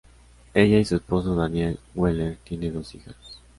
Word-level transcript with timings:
Ella 0.55 0.79
y 0.79 0.85
su 0.85 0.95
esposo 0.95 1.35
Daniel 1.35 1.77
Wheeler 1.93 2.39
tienen 2.43 2.73
dos 2.73 2.95
hijas. 2.95 3.13